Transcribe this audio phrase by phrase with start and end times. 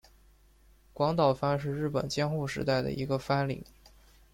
[0.93, 3.63] 广岛藩是日本江户时代的一个藩领。